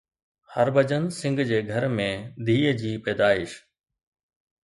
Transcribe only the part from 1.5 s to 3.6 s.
گهر ۾ ڌيءَ جي پيدائش